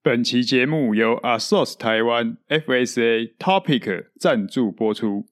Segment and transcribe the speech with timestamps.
[0.00, 5.26] 本期节目由 ASOS 台湾 FSA Topic 赞助播出。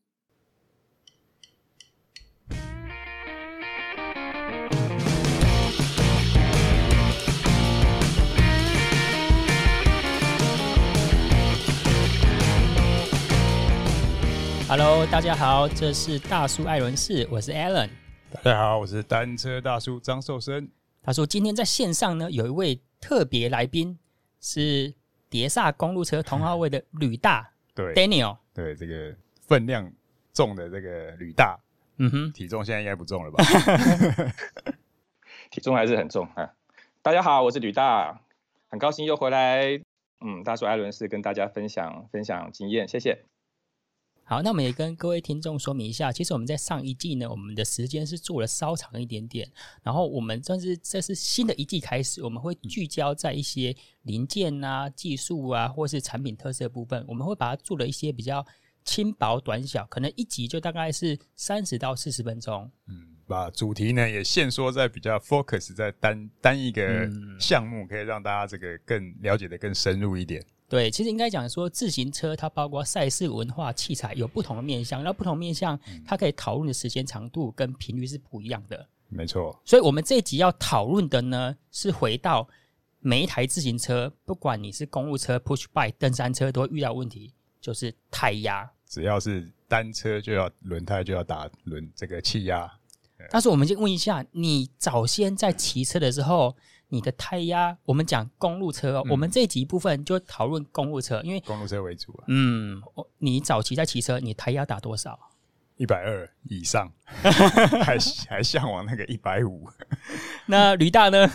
[14.69, 17.89] Hello，大家好，这是大叔艾伦士，我是 Alan。
[18.33, 20.69] 大家好，我是单车大叔张寿生。
[21.05, 23.97] 他说今天在线上呢，有一位特别来宾。
[24.41, 24.93] 是
[25.29, 29.15] 碟刹公路车同号位的吕大，对，Daniel，对这个
[29.47, 29.91] 分量
[30.33, 31.59] 重的这个吕大，
[31.99, 33.43] 嗯哼，体重现在应该不重了吧？
[35.51, 36.53] 体重还是很重啊！
[37.03, 38.21] 大家好，我是吕大，
[38.69, 39.81] 很高兴又回来，
[40.21, 43.25] 嗯，大叔艾伦是跟大家分享分享经验，谢谢。
[44.29, 49.49] 好，那我们也跟各位听众说明一下，其实我们在上一季呢，我们的时间是做了稍长一点点，
[49.85, 53.73] 然后我们算是这是新的一季开始，我们会聚焦在一些
[54.03, 58.45] 零件啊、技术啊，或是产品特色部分，我们会把它做了一些比较
[58.85, 62.69] 轻薄短小，可能一集就大概是三十到四十分钟。
[62.89, 67.09] 嗯，把主题呢也限缩在比较 focus 在单单一个
[67.39, 70.45] 项目，可以让大家这个更了解的更深入一点。
[70.69, 78.85] 对，其实应该讲说，自行车它包括赛事、文化、器材，有不同的面向，然后不同面向，它可以讨论的时间长度跟频率是不一样的。
[79.09, 79.57] 没错。
[79.65, 82.49] 所以，我们这一集要讨论的呢，是回到
[82.99, 88.69] 每一台自行车，不管你是公路车、push bike、登山车，都会遇到问题，就是胎压。
[88.89, 92.69] 只要是单车，就要轮胎就要打轮这个气压。
[93.31, 96.57] 但是，我们先问一下，你早先在骑车的时候。
[96.89, 102.25] 你的胎压，我们讲公路车哦，嗯、我们这集部分就讨论公路车，因为公路车为主啊。
[102.29, 102.81] 嗯，
[103.19, 105.19] 你早期在骑车，你胎压打多少？
[105.77, 106.93] 一百二以上，
[107.85, 107.99] 还
[108.29, 109.69] 还向往那个一百五。
[110.47, 111.31] 那吕大呢？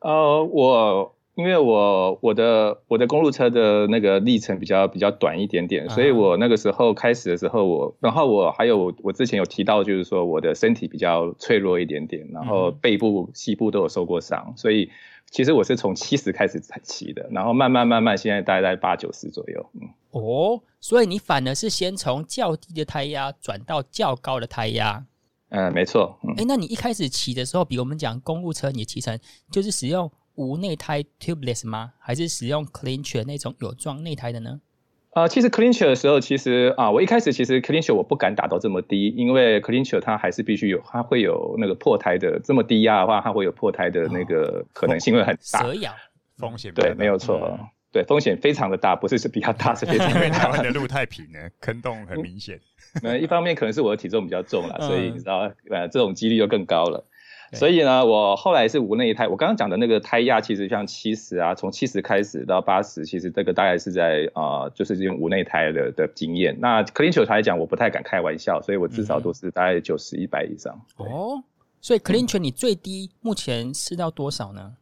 [0.00, 1.16] 呃，我。
[1.36, 14.88] 因为我我的我的公路车的那个历程比较比较短一点点，所以我那个时候开始的时候我，我然后我还有我之前有提到，就是说我的身体比较脆弱一点点，然后背部、膝部都有受过伤，所以
[15.28, 19.66] 其实我是从七十开始才骑的，然后慢慢慢慢现在大概在八九十左右。
[19.72, 25.04] 嗯，哦，所以你反而是先从较低的胎压转到较高的胎压。
[25.48, 26.16] 嗯，没错。
[26.36, 29.18] 哎、嗯，那你一开始骑的时候，比我们讲公路车，你骑乘
[29.50, 30.08] 就是使用。
[30.34, 31.92] 无内胎 tubeless 吗？
[31.98, 34.60] 还是使用 clincher 那种有装内胎的呢？
[35.10, 42.40] 呃，其实 clincher 的时候，其实啊，我一开始其实 clincher 我不敢打到这么低，因为 clincher 它还是必须有，它会有那个破胎的。
[42.42, 45.92] 这么低压的话，它会有破胎的那个可能性会很大，蛇咬
[46.36, 47.60] 风险对，没有错，嗯、
[47.92, 50.18] 对，风险非常的大，不是是比较大，是非常 的大。
[50.18, 52.58] 因为台湾的路太平了，坑洞很明显。
[53.00, 57.06] 那一方面可能是我的体重比较重了，所以你知道，呃，这种几率就更高了。
[57.52, 59.28] 所以呢，我后来是无内胎。
[59.28, 66.56] 我刚刚讲的那个胎压，其实像七十啊，从七十开始到八十，其实这个大概是在啊、呃，就是用无内胎的的经验。
[66.58, 70.80] 那 clincher 来讲，我不太敢开玩笑，所以我至少都是大概九十一百以上。
[70.96, 71.42] 哦，
[71.80, 74.76] 所以 clincher 你最低目前是到多少呢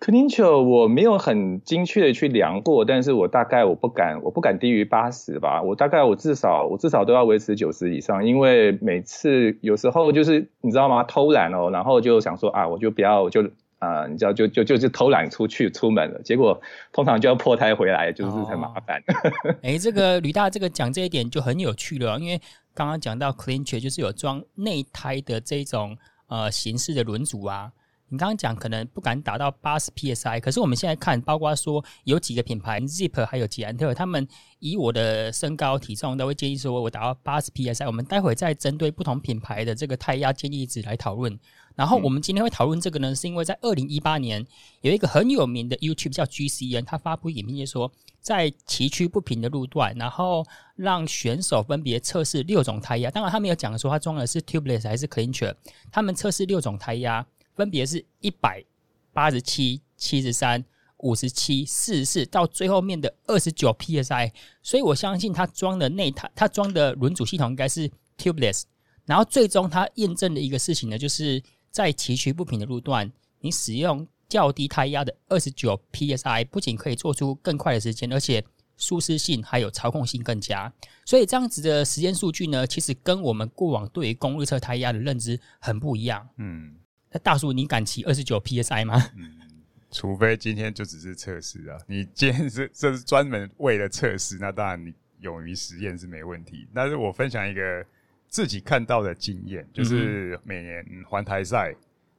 [0.00, 5.62] ？Clincher 我没有很精确的去量过，但是我大概我不敢，我不敢低于八十吧。
[5.62, 11.02] 我大概我至少我至少都要维持九十以上，因为每次有时候就是你知道吗？
[11.04, 13.42] 偷懒哦，然后就想说啊，我就不要就
[13.78, 16.58] 啊、你知道就就就就偷懒出去出门了，结果
[16.92, 19.02] 通常就要破胎回来，就是很麻烦。
[19.06, 22.40] 哎、哦欸，这个吕大这个讲这一点就很有趣了，因为
[22.74, 25.96] 刚刚讲到 Clincher 就是有装内胎的这种
[26.28, 27.70] 呃形式的轮组啊。
[28.08, 34.26] 你刚刚讲可能不敢达到八十 psi，可是我们现在看，包括说有几个品牌，Zip 还有捷安特，他们
[34.60, 37.84] 以我的身高体重都会建议说，我达到八十 psi。
[37.84, 41.36] 我们待会再针对不同品牌的这个胎压建议值来讨论。
[41.74, 44.46] 然后我们今天会讨论这个呢，是因为在二零一八年
[44.82, 47.90] 有一个很有名的 YouTube 叫 GCN，他发布影片就说，
[48.20, 50.46] 在崎岖不平的路段，然后
[50.76, 53.10] 让选手分别测试六种胎压。
[53.10, 55.54] 当然他没有讲说他装的是 Tubeless 还是 Clincher，
[55.90, 57.26] 他们测试六种胎压。
[57.56, 58.62] 分别是一百
[59.12, 60.62] 八十七、七十三、
[60.98, 64.30] 五十七、四十四，到最后面的二十九 psi。
[64.62, 68.64] 所以我相信它装的内胎，它装的轮组系统应该是 tubeless。
[69.06, 73.10] 然后最终它验证的一个事情呢，就是在崎岖不平的路段，
[73.40, 78.44] 你使用较低胎压的二十九 psi，不仅可以做出更快的时间，而且
[78.76, 80.70] 舒适性还有操控性更佳。
[81.04, 86.28] 所以这样子的时间数据呢，其实跟我们过往对于公路车胎压的认知很不一样。
[86.36, 86.76] 嗯。
[87.18, 89.02] 大叔，你敢骑二十九 psi 吗？
[89.16, 89.32] 嗯，
[89.90, 91.78] 除非今天就只是测试啊。
[91.86, 96.66] 你今天是 这是专门为了测试，那当然你勇于实验是没问题。
[96.74, 97.84] 但是我分享一个
[98.28, 101.74] 自己看到的经验，就是每年环台赛，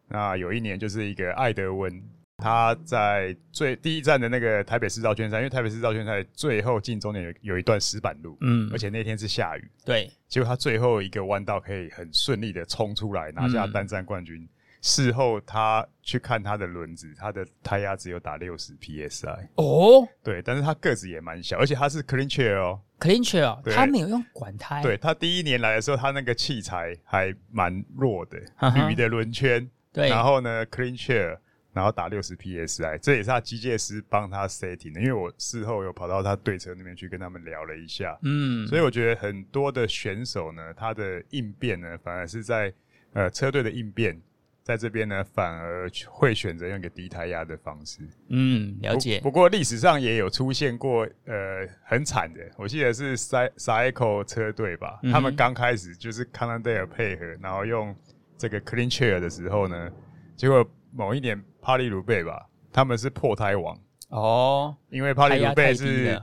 [0.08, 2.02] 那有一年就是一个艾德温
[2.38, 14.44] 他在最第一站的那个台北市绕圈赛，因为台北市绕圈赛最后进终点有有一段石板路，嗯，而且那天是下雨，对，结果他最后一个弯道可以很顺利的冲出来拿下单站冠军。
[14.44, 14.50] 嗯、
[14.82, 28.40] 事后他去看他的轮子，他的胎压只有打六十 psi 哦，对，但是他个子也蛮小，而且他是 clean chair 哦，clean chair 哦，他没有用管胎，对，他第一年来的时候，他那个器材还蛮弱的，
[28.88, 31.38] 铝的轮圈，对，然后呢 clean chair。
[31.74, 35.00] 然后打六十 psi，这也是他机械师帮他 setting 的。
[35.00, 42.74] 因为我事后有跑到他对车那边去跟他们聊了一下，嗯，所以我觉得很多的选手呢，他的应变呢，反而是在
[43.14, 44.20] 呃车队的应变，
[44.68, 48.02] 在这边呢，反而会选择用一个低胎压的方式。
[48.28, 49.20] 嗯，了解。
[49.20, 57.96] 不，不过历史上也有出现过呃很惨的，我记得是 Cycle 车队吧，嗯、他们刚开始就是 Cannondale 配合，然后用
[58.38, 59.90] 这个 Clean Chair 的时候呢，
[60.36, 61.42] 结果某一年。
[61.60, 63.78] 帕利鲁贝吧，他们是破胎王
[64.08, 66.18] 哦，因为帕利鲁贝是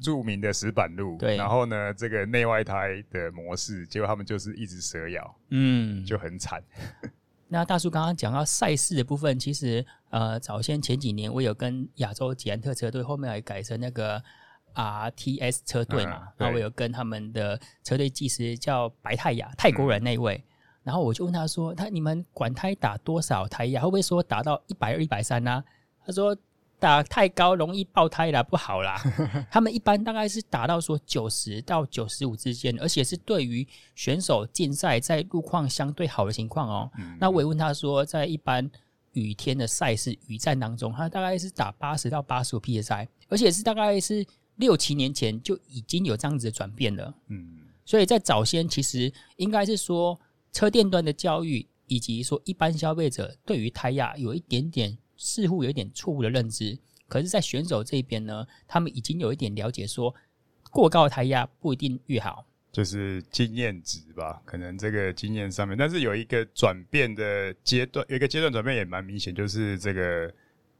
[0.00, 6.62] 著名的石板路，然后呢，这个内外胎的模式，结果他们就是一直蛇咬，嗯，就很惨。
[7.48, 14.22] 那大叔刚刚讲到赛事的部分，其实呃，早先前几年我有跟亚洲捷安特车队，后面还改成那个
[14.74, 20.36] RTS 车队嘛，那、嗯、我有跟他们的车队技师叫白泰雅，泰国人那一位。
[20.36, 20.52] 嗯
[20.86, 23.80] 然后我就问他说：“他你们管胎打多少胎压？
[23.80, 25.64] 会不会说打到一百二、一百三呢？”
[26.06, 26.32] 他说
[26.78, 29.00] ：“打太高容易爆胎啦，不好啦。
[29.50, 36.90] ”他们一般大概是打到说九十到九十五之间，而且是对于选手竞赛在路况相对好的情况哦。
[36.98, 38.70] 嗯、那我也问他说，在一般
[39.12, 44.26] 雨天的赛事雨战当中，他大概是打八十到八十五 psi，而且是大概是
[44.56, 47.14] 六七年前就已经有这样子的转变了。
[47.28, 50.18] 嗯，所以在早先其实应该是说。
[50.52, 56.78] 车店端的教育，以及说一般消费者对于胎压有一点点似乎有一点错误的认知，
[57.08, 60.14] 可是，在选手这边呢，他们已经有一点了解，说
[60.70, 70.32] 过高的胎压不一定越好，就是经验值吧，可能这个经验上面，但是有一个转变的阶段，有一个阶段转变也蛮明显，就是这个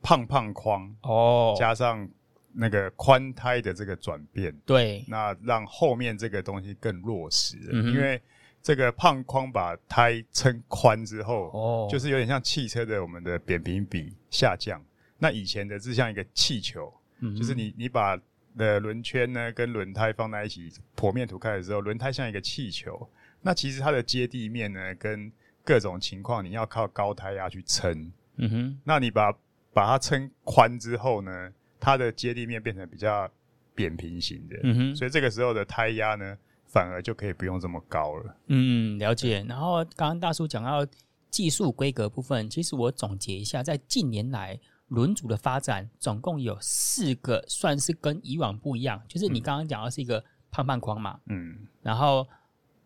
[0.03, 2.09] 胖胖框哦，加上
[2.53, 8.21] 那个宽胎的这个转变，对，那让后面这个东西更落实了，嗯、因为。
[8.62, 14.85] 这个胖框把胎撑宽之后，哦，就是有点像汽车的我们的扁平比下降。
[15.19, 18.21] 那以前的是像一个气球，嗯，就是你你把
[18.59, 23.09] 的轮圈呢跟轮胎放在一起剖面图开的时候，轮胎像一个气球。
[23.41, 25.33] 那其实它的接地面呢跟
[25.65, 28.12] 各种情况，你要靠高胎压去撑。
[28.37, 29.33] 嗯哼，那你把
[29.73, 31.50] 把它撑宽之后呢，
[31.81, 33.31] 它的接地面变成比较
[33.75, 34.61] 扁平型的。
[34.65, 36.37] 嗯哼，所以这个时候的胎压呢。
[36.69, 38.37] 反而就可以不用这么高了。
[38.49, 39.43] 嗯，了解。
[39.49, 40.85] 然后刚刚大叔讲到
[41.31, 44.58] 技术规格部分，其实我总结一下，在近年来
[44.88, 49.02] 轮组的发展，总共有四个算是跟以往不一样。
[49.08, 52.26] 就是你刚刚讲的是一个胖胖框嘛，嗯，然后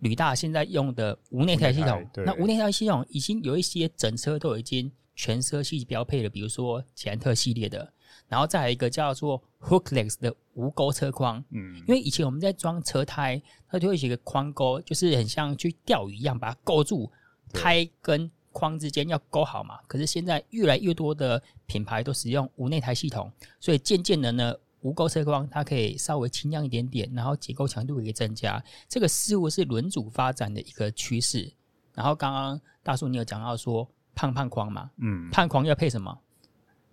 [0.00, 7.92] 吕大现在用的无内胎系统，那无内胎系统已经有一些整车都已经全车系标配了，比如说捷安特系列的。
[8.28, 17.10] 然后再有一个叫做 Hookless 的无钩车框，嗯，因为以前我们在装车胎，它就会写个框钩，就是很像去钓鱼一样，把它勾住，
[17.52, 19.78] 胎跟框之间要勾好嘛。
[19.86, 28.62] 可是现在越来越多的品牌都使用无内胎系统，所以渐渐的呢，无钩车框它可以稍微轻量一点点，然后结构强度也可以增加。
[28.88, 31.52] 这个似乎是轮组发展的一个趋势。
[31.94, 36.18] 然后刚刚大叔你有讲到说胖胖框嘛，嗯，胖框要配什么？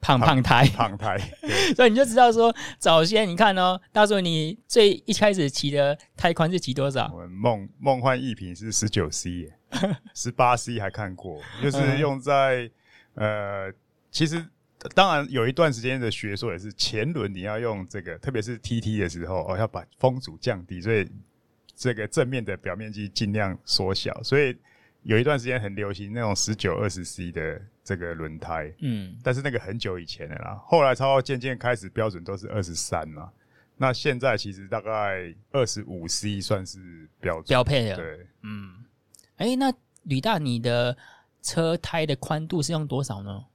[0.07, 1.17] 胖胖胎，胖胎，
[1.75, 7.11] 所以你就知道说，早先你看哦，大叔，你最一开始骑的胎宽是骑多少？
[7.13, 9.51] 我梦梦幻一品是十九 C，
[10.13, 12.71] 十八 C 还看过，就是用在
[13.15, 13.69] 呃，
[14.09, 14.45] 其实
[14.95, 21.05] 当然有一段时间的学说也是前轮你要用这个，特别是 TT 的时候哦，要把风阻降低，所以
[21.75, 24.55] 这个正面的表面积尽量缩小，所以。
[25.03, 30.61] 有一段时间很流行那种十九二十 C 的这个轮胎，嗯，但是那个很久以前的啦。
[30.65, 33.31] 后来超渐渐开始标准都是二十三嘛，
[33.77, 37.95] 那现在其实大概二十五 C 算是标准标配了。
[37.95, 38.83] 对，嗯，
[39.37, 40.97] 哎、欸，那吕大，你的
[41.41, 43.45] 车胎的宽度是用多少呢？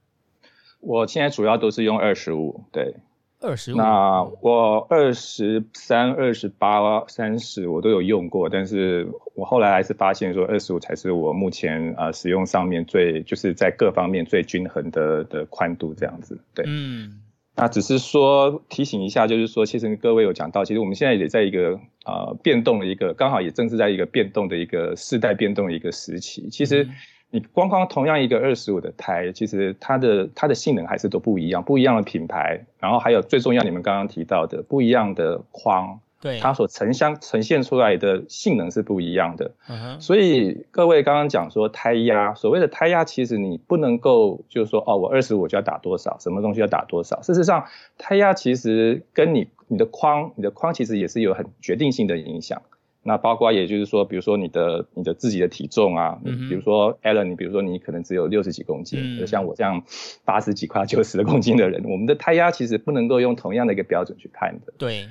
[0.81, 2.97] 我现在主要都是用二十五，对。
[3.43, 16.41] 二十五，那我二十三、二十八、三十我都有用过，但是我后来还是发现说二十五才是我目前呃使用上面最就是在各方面最均衡的的宽度这样子。
[16.55, 17.21] 对，嗯，
[17.57, 26.49] 那只是说提醒一下，就是说其实各位有讲到，其实我们现在也在一个呃变动的一个，刚好也正是在一个变动的一个世代变动的一个时期。
[26.49, 26.89] 其实
[27.35, 39.51] 你光光同样一个二十五的胎，其实它的它的性能还是都不一样，不一样的品牌，然后还有最重要，你们刚刚提到的不一样的框，对，它所呈现呈现出来的性能是不一样的。
[39.67, 39.99] Uh huh.
[39.99, 47.23] 所以各位刚刚讲说胎压，所谓的胎压，其实你不能够就是说哦，我二十五就要打多少，什么东西要打多少。
[47.23, 47.65] 事实上，
[47.97, 52.61] 胎压其实跟你你的框，你的框其实也是有很决定性的影响。
[53.05, 59.83] 那包括也就是说，比如说你的你的自己的体重啊，嗯、比如说 Alan，你比如说你可能只有六十几公斤，就、嗯、像我这样
[60.25, 64.73] 八十几块、九十的公斤的人，我们的胎压其实不能够用同样的一个标准去看的。
[64.79, 65.09] 对，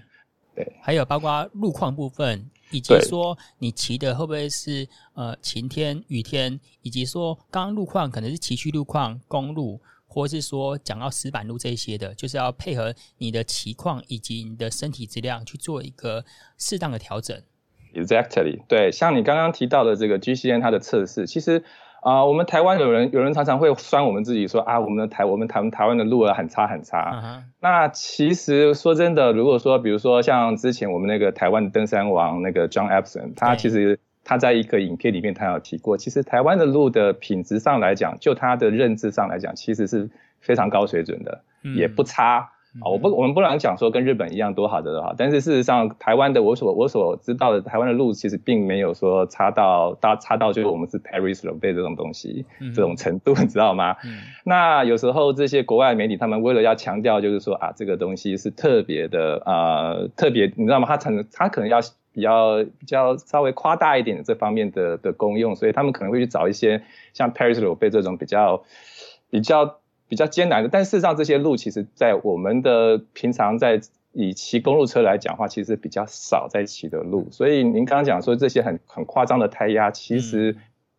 [0.56, 0.72] 对。
[0.82, 16.24] 还有包括路况部分，以及说你骑的会不会是呃晴天、雨天，以及说刚刚路况可能是崎岖路况、公路，或是说讲到石板路这些的，就是要配合你的骑况以及你的身体质量去做一个
[16.58, 17.38] 适当的调整。
[17.94, 21.64] Exactly，对，像你刚刚提到的这个 GCN 它的测试，其实
[22.02, 27.12] 啊、呃，我们台湾有人有人常常会酸我们自己说啊，我们的台我们台湾台湾的路啊很差很差。
[27.12, 27.44] Uh huh.
[27.60, 42.52] 那其实说真的，如果说比如说像之前我们那个台湾登山王那个 John Epson，他其实他在一个影片里面他有提过，其实台湾的路的品质上来讲，就他的认知上来讲，其实是非常高水准的，嗯、也不差。
[42.80, 53.98] 啊，我不，我们不能讲说跟日本一样多好的多好，但是事实上，台湾的我所我所知道的台湾的路其实并没有说差到大差到就是我们是 Paris-Roubaix 这种东西、嗯、这种程度，你知道吗？
[54.06, 60.88] 嗯、 那有时候这些国外媒体他们为了要强调，就是说啊，这个东西是特别的啊、呃，特别你知道吗？
[60.88, 61.80] 他可能他可能要
[62.14, 66.82] 比较比较稍微夸大一点这方面的的功用，所以他们可能会去找一些
[67.14, 68.64] 像 Paris-Roubaix 这种比较
[69.30, 69.81] 比较。
[70.12, 73.80] 比较艰难的，但事实上这些路其实，在我们的平常在
[74.12, 77.30] 以骑公路车来讲的话，其实比较少在骑的路。
[77.32, 80.58] 所以您刚刚讲说这些很很夸张的胎压，其实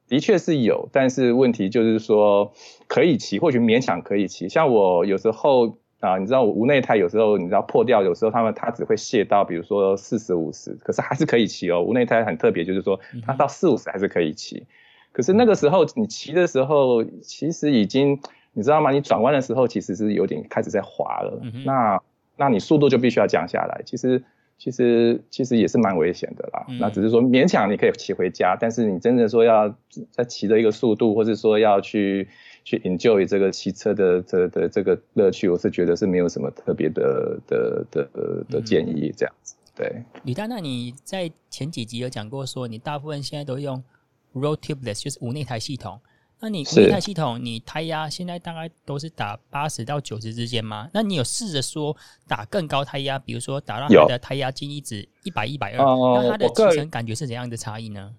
[0.08, 2.54] 的确是有，但是问题就是说
[2.86, 4.48] 可以骑，或许勉强可以骑。
[4.48, 11.82] 像我有时候啊，你知道我无内胎有时候你知道破掉，有时候他们它只会卸到比如说四十五十，可是还是可以骑哦。
[11.82, 14.64] 无内胎很特别，就是说它到四五十还是可以骑。
[15.12, 18.18] 可是那个时候你骑的时候，其实已经。
[18.52, 18.90] 你知道吗？
[18.90, 22.00] 你转弯的时候其实是有点开始在滑了，嗯、那
[22.36, 23.82] 那你速度就必须要降下来。
[23.86, 24.22] 其实
[24.58, 26.66] 其实其实也是蛮危险的啦。
[26.68, 29.74] 嗯、那只是说勉强你可以骑回家，但是你真的说要
[30.10, 32.28] 在骑的一个速度，或是说要去
[32.62, 39.56] 去 enjoy 这个骑车的这的这个乐趣，我是觉得是没有什么特别的的的的的建议这样子。
[39.74, 39.90] 对，
[40.24, 43.82] 李丹，那你在前几集有讲过说，你大部分现在都用
[44.34, 45.98] road tubeless，就是无内台系统。
[46.42, 50.88] 那你无内胎系统，你胎压现在大概都是打八十到九十之间吗？
[50.92, 51.96] 那你有试着说
[52.26, 55.78] 打更高胎压，比如说打到你的胎压建议值一百一百二，
[56.16, 58.10] 那它的骑乘感觉是怎样的差异呢？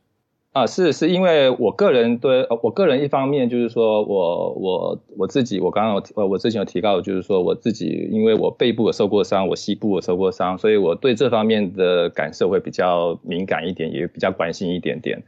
[0.54, 15.22] 啊，是是因为我个人对我个人一方面就是说我我我自己我刚刚有我之前有提到，就是说我自己因为我背部有受过伤，我膝部有受过伤，所以我对这方面的感受会比较敏感一点，也比较关心一点点。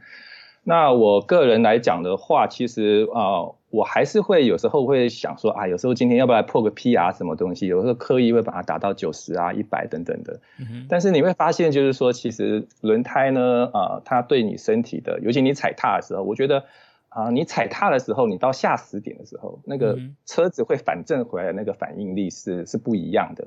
[0.68, 7.68] 那我个人来讲的话，其实啊、呃，我还是会有时候会想说啊，有时候今天要不要破个 PR 什么东西？
[7.68, 10.40] 有时候刻意会把它打到九十啊、一百等等的。
[10.58, 16.64] 嗯、但是你会发现，就是说，其实轮胎呢，啊、呃，它对你身体的，尤其你踩踏的时候，我觉得
[17.10, 23.46] 啊、呃，你踩踏的时候，你到下死点的时候，那个车子会反正回来的那个反应力是是不一样的。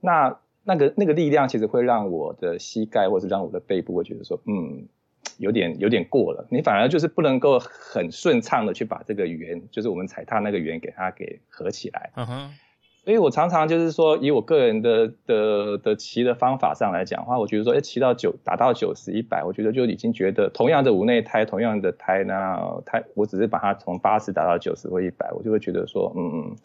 [0.00, 4.88] 那那个那个力量其实会让我的膝盖或者是让我的背部会觉得说，嗯。
[5.38, 12.10] 有点有点过了，你反而就是不能够很顺畅的去把这个圆，就是我们踩踏那个圆给它给合起来。
[12.16, 12.50] 嗯哼。
[13.04, 26.56] 所以我常常就是说，以我个人的的的骑的方法上来讲的话，我觉得说，哎，骑到九打到九十一百，我觉得就已经觉得同样的无内胎，同样的胎呢，胎我只是把它从八十打到九十或一百，我就会觉得说，嗯，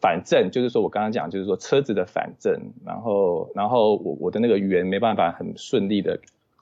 [0.00, 6.20] 反正就是说我刚刚讲，就是说车子的反正，然后然后我我的那个圆没办法很顺利的。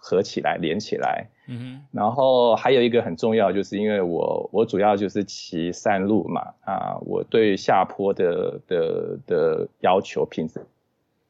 [0.09, 10.65] 合起来连起来，嗯哼，然后还有一个很重要，就是因为我我主要就是骑山路嘛，啊，我对下坡的的的要求、品质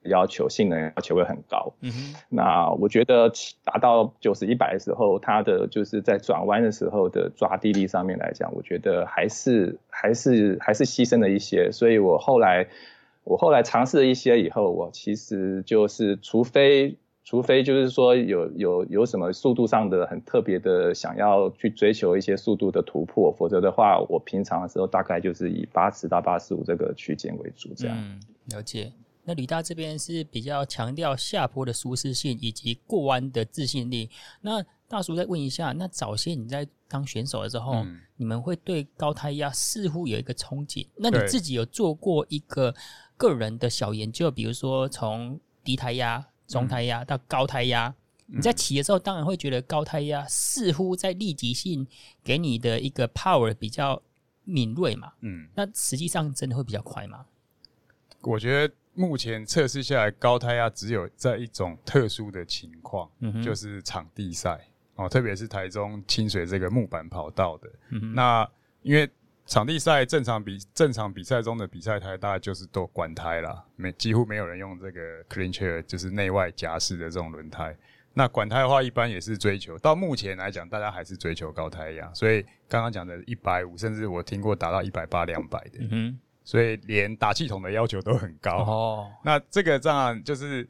[0.05, 3.33] 要求、性能要求会很高，嗯哼，那我觉得
[3.65, 12.69] 达到九十一百的时候，它的就是在转弯的时候的抓地力上面来讲，我觉得还是还是还是牺牲了一些，所以我后来
[13.25, 16.97] 我后来尝试了一些以后，我其实就是除非。
[17.29, 27.95] 除非就是说有有有什么速度上的很特别的想要去追求一些速度的突破，否则的话，我平常的时候大概就是以八十到八十五这个区间为主，这样。
[27.99, 28.91] 嗯，了解。
[29.25, 34.09] 那吕大这边是比较强调下坡的舒适性以及过弯的自信力。
[34.41, 40.87] 那大叔再问一下，那早些你在当选手的时候，嗯、你们会对高胎压似乎有一个憧憬？
[40.97, 42.75] 那你自己有做过一个
[43.19, 47.87] 个人的小研究，比如说从低胎压、中胎压到高胎压，
[48.27, 51.87] 嗯、你在骑的时候，当然会觉得高胎压似乎在立即性
[52.25, 54.03] 给你的一个 power 比较
[54.43, 55.13] 敏锐嘛？
[55.21, 57.25] 嗯，那实际上真的会比较快吗？
[58.23, 58.75] 我觉得。
[58.95, 64.61] 目前测试下来，高胎压只有在一种特殊的情况，嗯、就是场地赛
[64.97, 67.71] 哦，特别是台中清水这个木板跑道的。
[67.91, 68.51] 嗯、哼那
[68.83, 69.09] 因为
[69.49, 77.75] 场地赛正常比正常比赛中的比赛胎，大概就是都管胎啦，没几乎没有人用这个 clean chair，就是内外夹式的这种轮胎。
[78.13, 82.13] 那管胎的话，一般也是追求到目前来讲，大家还是追求高胎压。
[82.13, 85.79] 所以刚刚讲的一百五，甚至我听过达到一百八、两百的。
[85.91, 88.65] 嗯所以连打气筒的要求都很高。
[88.65, 90.69] 哦，那这个这样就是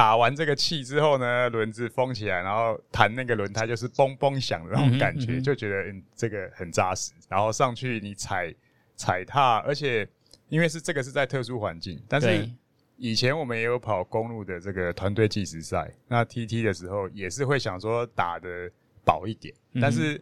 [0.00, 7.12] 打完这个气之后呢，轮子封起来，然后弹那个轮胎就是嘣嘣响的那种感觉，嗯嗯嗯就觉得嗯这个很扎实。
[7.28, 8.54] 然后上去你踩
[8.96, 10.08] 踩踏，而且
[10.48, 12.48] 因为是这个是在特殊环境，但是
[12.96, 18.70] 以前我们也有跑公路的这个团队计时赛，那 TT 的时候也是会想说打的
[19.04, 20.18] 薄一点，但是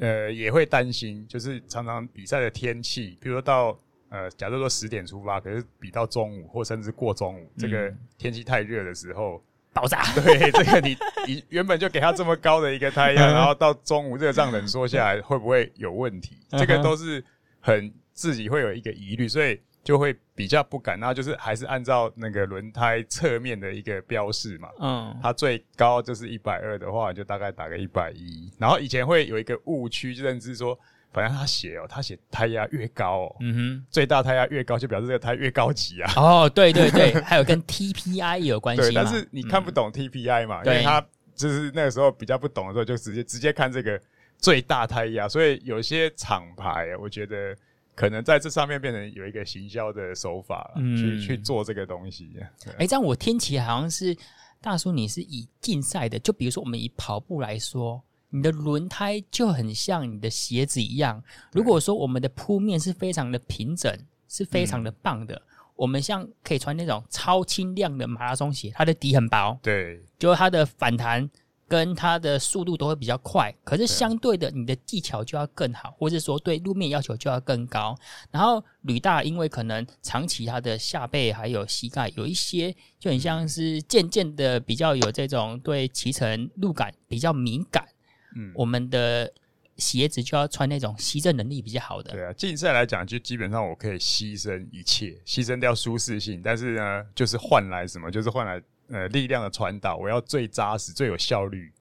[0.00, 3.78] 呃也会担心，就是常常比赛的天气，比如说到。
[4.14, 9.42] 呃，假如说十点出发，可是比到中午或甚至过中午，嗯、这个天气太热的时候
[9.72, 10.04] 爆炸。
[10.14, 16.36] 对，这个你你原本就给他这么高的一个胎压， 然后到中午热胀冷缩下来，会不会有问题？
[16.50, 17.24] 这个都是
[17.58, 20.96] 很自己会有一个疑虑，所以就会比较不敢。
[21.00, 28.48] 那就是还是按照那个轮胎侧面的一个标示嘛，嗯，它最高就是一百二的话，就大概打个一百一。
[28.60, 30.78] 然后以前会有一个误区，就认知说。
[31.14, 36.12] 反正他写哦，他写胎压越高哦，嗯哼，最大胎压越高，就表示这个胎越高级啊。
[36.16, 38.82] 哦，对对对， 还有跟 TPI 有关系。
[38.82, 41.00] 对，但是你看不懂 TPI 嘛，嗯、因为他
[41.36, 44.00] 就是那个时候比较不懂的时候，就直接直接看这个
[44.38, 47.56] 最大胎压，所以有些厂牌，我觉得
[47.94, 52.36] 可能在这上面变成有一个行销的手法，嗯、去去做这个东西。
[52.66, 54.16] 哎、欸，这样我听起来好像是
[54.60, 58.02] 大叔，你是以竞赛的，就比如说我们以跑步来说。
[58.34, 61.22] 你的轮胎就很像你的鞋子一样。
[61.52, 63.96] 如果说我们的铺面是非常的平整，
[64.28, 65.42] 是非常的棒的，嗯、
[65.76, 71.30] 我们像可以穿那种超轻量的马拉松鞋，它的底很薄，对，就它的反弹
[71.68, 73.54] 跟它的速度都会比较快。
[73.62, 77.96] 可是相对的，你的技巧就要更好，或者说对路面要求就要更高。
[78.32, 87.86] 然后吕大因为可能长期他的下背还有膝盖有一些就很像是渐渐的比较有这种对骑乘路感比较敏感。
[88.34, 89.32] 嗯，我们的
[89.76, 92.12] 鞋子就要穿那种吸震能力比较好的。
[92.12, 98.10] 对啊，竞赛来讲，就基本上我可以牺牲一切，牺牲掉舒适性，但是呢，就是换来什么？
[98.10, 101.72] 就是换来呃力量的传导，我要最扎实、最有效率。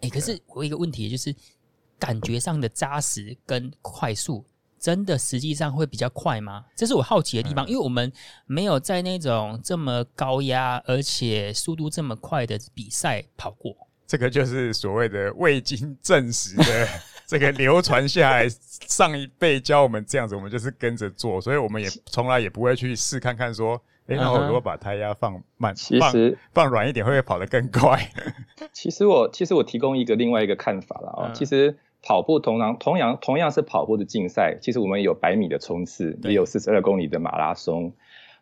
[0.00, 1.34] 哎、欸，可是我有一个问题就是，
[1.98, 4.44] 感觉上的扎实跟快速，
[4.78, 6.64] 真的实际上会比较快吗？
[6.76, 8.12] 这是我好奇的地方，嗯、因为我们
[8.46, 13.74] 没有在那种这么高压而且速度这么快的比赛跑过。
[14.14, 16.88] 这个就是所谓的未经证实的，
[17.26, 18.48] 这个流传下来，
[18.86, 23.74] 上一辈教我们这样子，我们就是跟着做，所以我们也从来也不会去试看看说，
[24.06, 28.08] 哎，那我如果把胎压放慢，其实放软一点，会不会跑得更快？
[28.72, 37.92] 其实我其实我提供一个另外一个看法了啊，其实跑步同样同样同样是跑步的竞赛，其实我们有百米的冲刺，也有四十二公里的马拉松。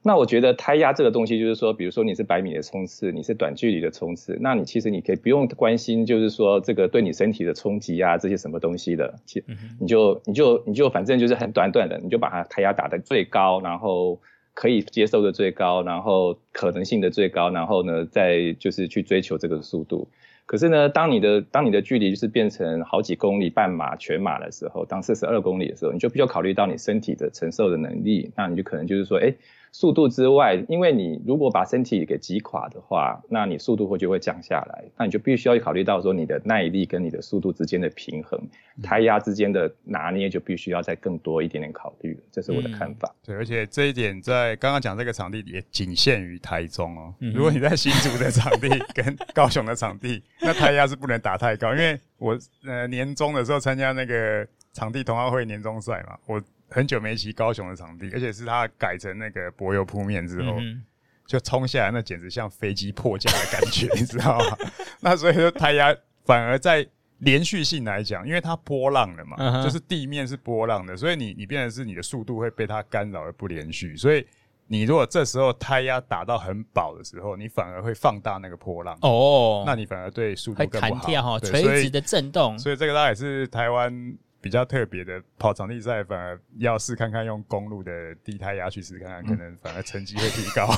[0.05, 9.45] 那我觉得胎压这个东西，就是说，比如说你是百米的冲刺，你是短距离的冲刺，那你其实你可以不用关心，就是说这个对你身体的冲击啊，这些什么东西的，其
[9.79, 14.21] 你就你就你就反正就是很短短的，你就把它胎压打得最高，然后
[14.55, 20.09] 可以接受的最高，然后可能性的最高，然后呢再就是去追求这个速度。
[20.47, 29.33] 可是呢，当你的当你的距离就是变成好几公里、半马、全马的时候，当四十二公里的时候，你就必须要考虑到你身体的承受的能力，那你就可能就是说，哎。
[29.75, 34.85] 速度之外，因为你如果把身体给击垮的话，那你速度会就会降下来。
[34.99, 38.39] 那你就必须要考虑到说你的耐力跟你的速度之间的平衡，
[38.83, 42.17] 胎压之间的拿捏就必须要再更多一点点考虑。
[42.31, 43.09] 这是我的看法。
[43.09, 47.15] 嗯、对，而且这一点在刚刚讲这个场地也仅限于台中哦。
[47.35, 51.73] 如果你在新竹的场地跟高雄的场地，那胎压是不能打太高。
[51.73, 56.43] 因为我呃年终的时候参加那个场地同好会年终赛嘛，我。
[56.73, 60.83] 很久没骑高雄的场地，而且是它改成那个柏油铺面之后，嗯、
[61.27, 64.57] 就冲下来，那简直像飞机迫降的感觉， 你知道吗？
[65.01, 66.87] 那所以说胎压反而在
[67.19, 74.27] 连续性来讲，因为它波浪了嘛，嗯、就是地面是波浪的，所以你你变成是你的速度会被它干扰而不连续，所以
[74.67, 80.91] 你如果这时候胎压打到很饱的时候，你反而会放大那个波浪哦，那你反而对速度更不好。
[80.91, 82.59] 弹跳哈，垂直的震动。
[82.59, 84.17] 所以这个大概是台湾。
[84.43, 90.69] 比较特别的跑场地赛，反而要试看看用公路的低胎压去试看看，可能反而成绩会提高。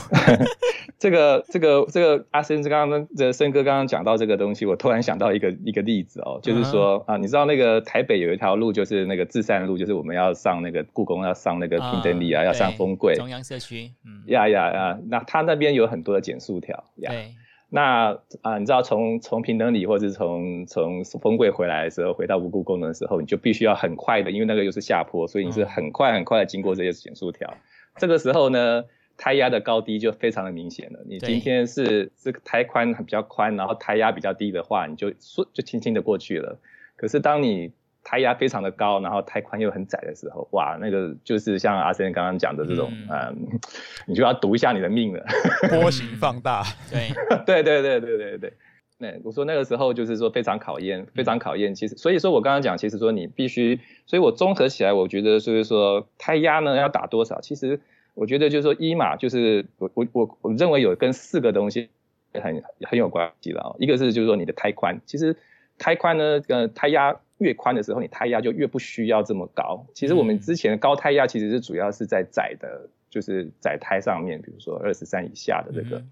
[0.98, 17.34] 这个这个这个阿森刚刚这森哥刚刚讲到这个东西，我突然想到一个一个例子哦，就是说啊，你知道那个台北有一条路，就是那个至善路，就是我们要上那个故宫要上那个平等里啊，要上风柜中央社区，嗯，呀呀呀，那他那边有很多的减速条，对。
[17.74, 27.52] 那啊，你知道从从平等里或者是从从峰柜回来的时候，回到无故功能的时候，你就必须要很快的，因为那个又是下坡，所以你是很快很快的经过这些减速条。
[27.96, 28.84] 这个时候呢，
[29.16, 31.00] 胎压的高低就非常的明显了。
[31.04, 36.60] 你今天是这个胎宽比较宽，然后胎压比较低的话，你就顺就轻轻的过去了。
[36.94, 37.72] 可是当你
[38.04, 43.60] 胎压非常的高，然后胎宽又很窄的时候，哇，那个就是像阿森刚刚讲的这种，嗯，嗯，
[44.06, 45.24] 你就要赌一下你的命了。
[45.70, 46.62] 波形放大，
[46.92, 47.08] 对，
[47.46, 48.52] 对对对对对对。
[48.98, 51.74] 那我说那个时候就是说非常考验，非常考验。
[51.74, 57.40] 其实，所以说我刚刚讲，其实说你必须，所以我综合起来，我觉得就是说胎压呢要打多少？
[57.40, 57.80] 其实
[58.14, 61.88] 我觉得就是说一嘛，就是我我我我认为有跟四个东西
[62.34, 63.74] 很很有关系的哦。
[63.80, 65.36] 一个是就是说你的胎宽，其实
[65.78, 67.16] 胎宽呢，呃，胎压。
[67.44, 69.84] 越宽的时候，你胎压就越不需要这么高。
[69.92, 76.02] 其实我们之前的高胎压其实是主要是在窄的，就是窄胎上面，比如说二十三以下的这个。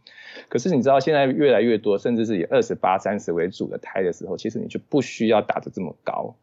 [0.51, 6.35] 可是你知道现在越来越多，甚至是以二十八、三十为主的胎的时候，其实你就不需要打的这么高，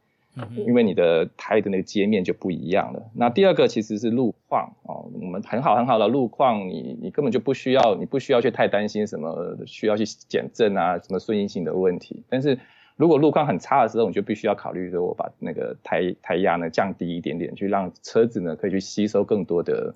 [0.66, 3.12] 因为你的胎的那个接面就不一样了。
[3.14, 12.58] 那第二个其实是路况哦，我们很好很好的路况，你你根本就不需要，你不需要去太担心什么需要去减震啊，什么顺应性的问题，但是。
[13.00, 19.96] 如果路况很差的时候，你就必须要考虑说，我把那个胎胎压呢降低一点点，去让车子呢可以去吸收更多的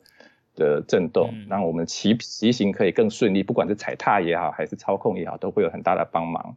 [0.56, 6.56] 的震动，嗯、让我们骑骑行可以更顺利，不管是踩踏也好，还是操控也好，都会有很大的帮忙。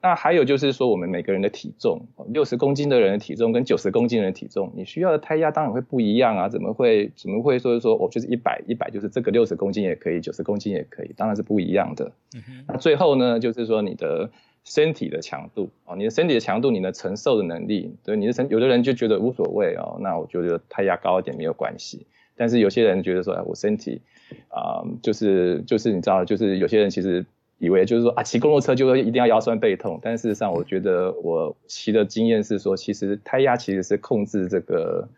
[0.00, 12.12] 那还有就是说，我们每个人的体重，六十公斤的人的体重跟九十公斤的人的体重，你需要的胎压当然会不一样啊，怎么会怎么会说说我就是一百一百，就是这个六十公斤也可以，九十公斤也可以，当然是不一样的。
[12.34, 14.30] 嗯、那最后呢，就是说你的。
[14.66, 22.04] 身体的强度哦，你的身体的强度，你的承受的能力，对你的身，有的人就觉得无所谓哦，那我觉得胎压高一点没有关系。
[22.34, 24.02] 但是有些人觉得说，哎，我身体
[24.48, 27.24] 啊、呃，就是就是你知道，就是有些人其实
[27.58, 30.00] 以为就是说啊，骑公路车就一定要腰酸背痛。
[30.02, 35.08] 但事实上，我觉得我骑的经验是说，其实胎压其实是控制这个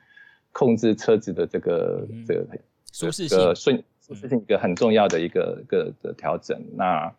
[0.53, 2.47] 控制车子的这个、嗯、这个
[2.93, 6.63] 舒适性顺舒适性一个很重要的一个一个的调整。
[6.77, 7.11] 那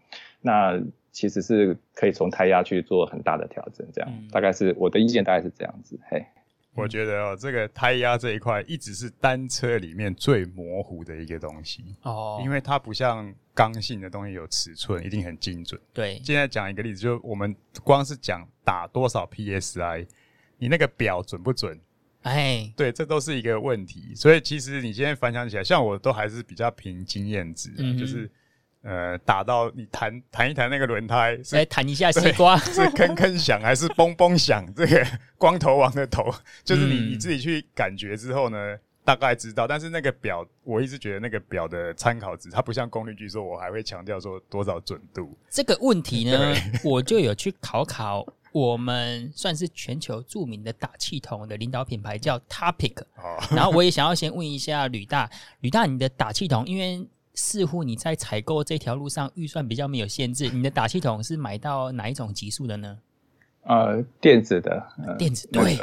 [0.41, 0.79] 那。
[1.11, 5.99] 其实是可以从胎压去做很大的调整，这样、嗯、大概是我的意见，大概是这样子。
[6.07, 6.23] 嘿，
[6.75, 15.79] 我觉得哦，这个胎压这一块一直是单车里面最模糊的一个东西哦，因为它不像刚性的东西有尺寸，一定很精准。
[15.93, 20.07] 对，现在讲一个例子，就我们光是讲打多少 PSI，
[20.57, 21.79] 你那个表准不准？
[22.21, 24.13] 哎，对，这都是一个问题。
[24.15, 28.29] 所以其实你今天反想起来，像我都还是比较凭经验值，嗯、就是。
[28.81, 34.65] 呃，打到你弹弹一弹那个轮胎，来弹一下西瓜，是铿铿响还是嘣嘣响？
[34.73, 35.05] 这个
[35.37, 39.67] 光头王的头， 就是你你自己去感觉之后呢，大概知道。
[39.67, 45.37] 但是那个表，我一直觉得那个表的参考值，它不像功率计，说我还会强调说多少准度。
[45.49, 52.95] 这个问题呢， 我就有去考考我们算是全球著名的打气筒的领导品牌叫 Topic，
[53.51, 57.05] 然后我也想要先问一下吕大，吕大你的打气筒，因为。
[57.39, 62.99] 似乎你在采购这条路上预算比较没有限制，你的打气筒是买到哪一种级数的呢？
[63.61, 65.77] 呃，电子的，呃、电子对，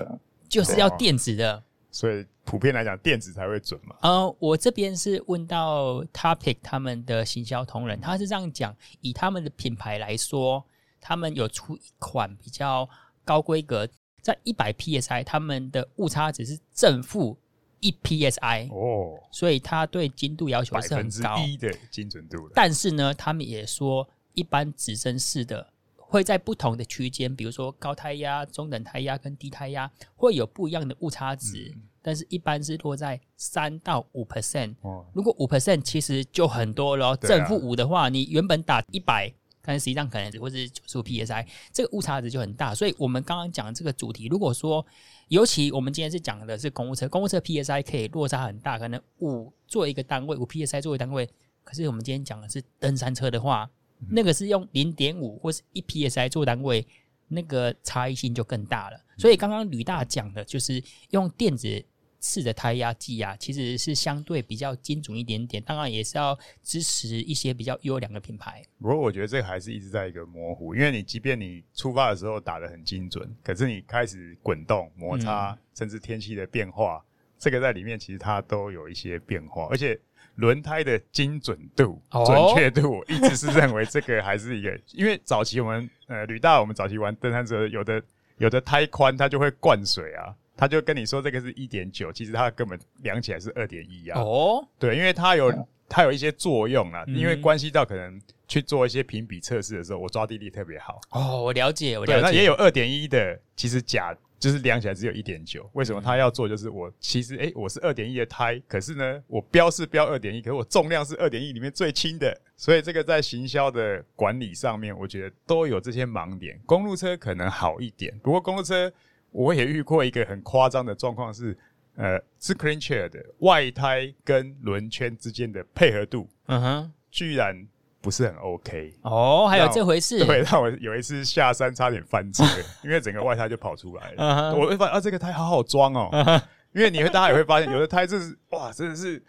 [0.48, 1.62] 就是要电子的。
[1.90, 3.96] 所以普遍来讲，电子才会准嘛。
[4.02, 10.62] 呃，我这边是问到 Topic 他们的行销同仁，他是这样讲：以他们的品牌来说，
[11.00, 12.86] 他们有出一款比较
[13.24, 13.88] 高规格，
[14.20, 17.38] 在一百 PSI，他们的误差值是正负。
[17.80, 22.48] 一 psi 哦，所以它对精度要求是很高的精准度。
[22.54, 31.72] 但是呢，他们也说，一般指针式的会在不同的区间，比如说高胎压、中等胎压跟低胎压，会有不一样的误差值。
[31.74, 34.74] 嗯、但是一般是落在三到五 percent。
[34.82, 37.16] 哦，如果五 percent 其实就很多了。
[37.16, 39.32] 正负五的话，你原本打一百。
[39.66, 42.74] 但实际上可能只会是九十五 psi，这个误差值就很大。
[42.74, 44.84] 所以我们刚刚讲的这个主题，如果说
[45.28, 51.28] 尤其我们今天是讲的是公务车，公务车 psi 可以落差很大，可能五做一个单位，五 psi 作为单位。
[51.64, 56.86] 可是我们今天讲的是登山车的话，嗯、那个是用零点五或是一 psi 做单位，
[57.26, 59.00] 那个差异性就更大了。
[59.18, 61.84] 所以刚刚吕大讲的就是用电子
[62.20, 68.62] 次的胎压计啊，其实是相对比较精准一点点，当然也是要支持一些比较优良的品牌。
[68.80, 77.04] 不过我觉得这个还是一直在一个模糊，因为你即便你出发的时候打得很精准，可是你开始滚动、摩擦，嗯、甚至天气的变化，
[77.38, 79.98] 这个在里面其实它都有一些变化，而且
[80.36, 88.02] 轮胎的精准度、哦、准确度，我一直是认为这个还是一个，因为早期我们呃吕大，我们早期玩登山车，有的
[88.38, 90.34] 有的胎宽它就会灌水啊。
[90.56, 94.20] 他就跟你说这个是一点九，其实它根本量起来是二点一啊。
[94.20, 95.52] 哦，对，因为它有
[95.88, 100.98] 它有一些作用啊，嗯、因为关系到可能去做一些评比测试的时候，我抓地力特别好。
[101.10, 102.20] 哦，我了解，我了解。
[102.22, 105.68] 那也有二点一的，其实假就是量起来只有一点九。
[105.74, 106.48] 为什么他要做？
[106.48, 116.58] 就是我其实诶、欸，我是二点一的胎，可是呢，我标是标二点一，可是我重量是二点一里面最轻的，所以这个在行销的管理上面，我觉得都有这些盲点。
[116.66, 118.90] 公路车可能好一点，不过公路车。
[119.36, 121.54] 我也遇过一个很夸张的状况是，
[121.96, 127.54] 呃，是 clean chair 的外胎跟轮圈之间的配合度，嗯哼，居然
[128.00, 128.94] 不是很 OK。
[129.02, 130.24] 哦，还有这回事？
[130.24, 132.44] 对，让我有一次下山差点翻车，
[132.82, 134.52] 因为整个外胎就跑出来了。
[134.52, 134.56] Uh.
[134.56, 136.40] 我会发现啊，这个胎好好装哦，uh.
[136.72, 139.22] 因为你会大家也会发现，有的胎就是哇，真的是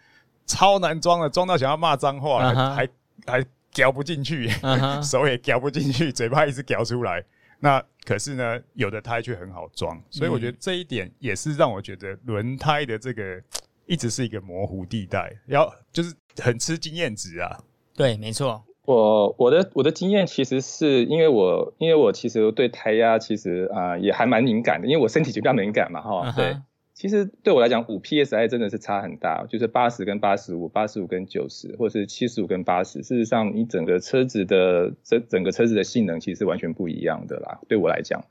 [0.46, 2.74] 超难装的，装到想要骂脏话，uh.
[2.74, 2.88] 还
[3.26, 5.02] 还嚼不进去，uh huh.
[5.02, 7.22] 手也嚼不进去，嘴巴一直嚼出来。
[7.60, 13.38] 那可是呢，有的胎却很好装，所以我觉得这一点也是让我觉得轮胎的这个
[13.84, 17.58] 一直是一个模糊地带，要就是很吃经验值啊。
[17.94, 18.64] 对，没错。
[18.86, 26.30] 我我的我的经验其实是因为我因为我其实对胎压其实啊、呃、也还蛮敏感的，因为我身体就比较敏感嘛，哈。
[26.30, 26.62] Uh huh.
[26.98, 27.02] 对。
[27.02, 33.02] 其实对我来讲，五 PSI 真的是差很大，就是八十跟八十五，八十五跟九十，或者是七十五跟八十。
[33.02, 37.60] 事实上，你整个车子的整整个车子的性能其实是完全不一样的啦。
[37.68, 38.24] 对我来讲，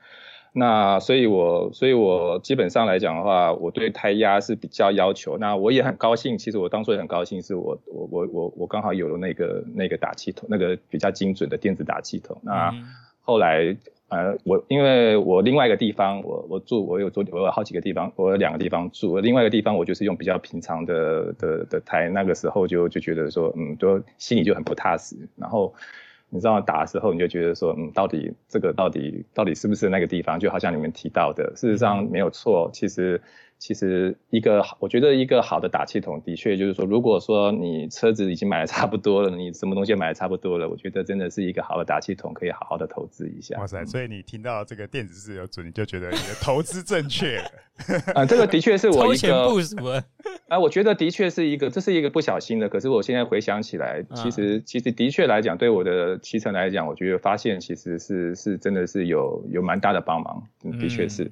[0.51, 5.38] 那所以我所以我基本上来讲的话，我对胎压是比较要求。
[5.38, 12.38] 那我也很高兴，其实我当初也很高兴，是我我我我我刚好有了那个那个打气筒，那个比较精准的电子打气筒。
[12.43, 12.73] 那
[13.21, 13.77] 后来。
[14.10, 19.20] 呃，我因为我另外一个地方，我我住，我有住，我有好几个地方，我有两个地方住。
[19.20, 25.15] 另外一个地方，我就是用比较平常的的的台，那个时候就就觉得说，嗯，就心里就很不踏实。
[25.36, 25.74] 然后
[26.30, 30.39] 你知道打的时候，你就觉得说，嗯，到底这个到底到底是不是那个地方？
[30.39, 33.22] 就好像你们提到的，事实上没有错，其实。
[33.60, 43.60] 其实一个，我觉得一个好的打气筒，的确就是说，如果说你车子已经买的差不多了，你什么东西买的差不多了，我觉得真的是一个好的打气筒，可以好好的投资一下。
[43.60, 43.84] 哇塞！
[43.86, 47.52] 所以你听到这个电子自由组，你就觉得你的投资正确了。
[48.13, 49.76] 啊，这个的确是我一个 部署
[50.50, 52.70] 啊，我觉得的确是一个，这是一个不小心的。
[52.70, 60.43] 可是我现在回想起来，其实其实的确来讲，对我的骑乘来讲，我觉得发现其实是是真的是有有蛮大的帮忙，
[60.80, 61.24] 的确是。
[61.24, 61.32] 嗯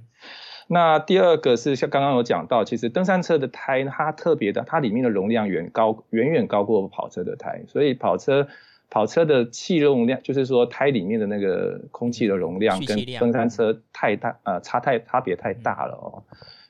[0.67, 8.47] 那第二个是像刚刚有讲到，其实登山车的胎它特别的，它里面的容量远高远远高过跑车的胎，所以跑车
[8.89, 16.23] 跑车的气容量，就是说胎里面的那个空气的容量跟登山车太大呃差太差别太大了哦，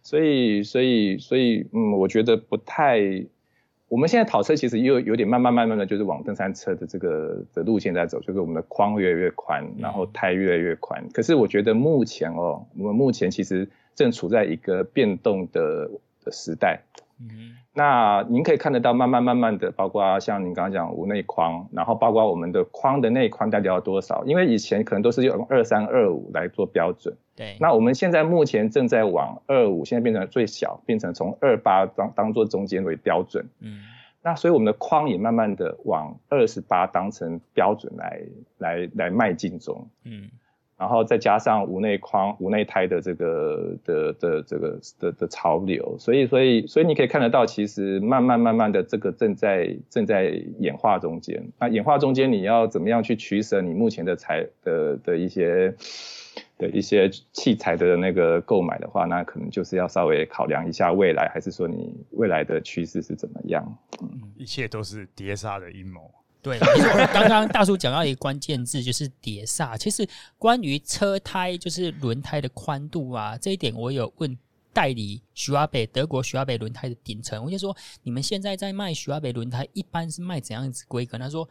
[0.03, 3.25] 所以所以所以嗯，我觉得不太。
[3.87, 11.07] 我们现在跑车其实又有点慢慢慢慢的就是往登山车的这个的路线在走，就是我们的框越来越宽，然后胎越来越宽。
[11.13, 15.89] 可是我觉得目前哦，我们目前其实正处在一个变动的
[16.23, 16.81] 的时代。
[17.19, 17.55] 嗯。
[17.77, 24.23] 那您可以看得到，慢慢慢慢的，包括像您刚刚讲无内框，然后包括我们的框的内框到底要多少？
[24.23, 27.57] 因为以前可能都是用二三二五来做标准，对。
[27.59, 33.45] 那我们现在目前正在往二五，现在变成最小，变成从二八当当做中间为标准。
[33.59, 33.81] 嗯。
[34.23, 38.21] 那所以我们的框也慢慢的往二十八当成标准来
[38.57, 39.85] 来来迈进中。
[40.05, 40.29] 嗯。
[40.77, 50.25] 然后再加上无内框、无内胎的这个的的这个的的潮流，所以所以所以你可以看得到，其实慢慢慢慢的这个正在正在
[50.59, 51.41] 演化中间。
[51.59, 55.73] 那演化中间，你要怎么样去取舍你目前的材的的一些
[56.57, 63.77] 的一些器材的那个购买的话，那可能就是要稍微考量一下未来，还是说你未来的趋势是怎么样？
[64.01, 66.11] 嗯，一切都是碟刹的阴谋。
[66.45, 69.75] 对，没错， 刚刚大叔讲到一个关键字，就是碟刹。
[69.75, 74.37] 其实关于车胎，就是轮胎的宽度啊，这一点我有问
[74.71, 81.17] 代理许瓦贝德国许瓦贝轮胎的顶层，我就说，你们现在在卖许瓦贝轮胎，一般是卖怎样子规格？
[81.17, 81.49] 他说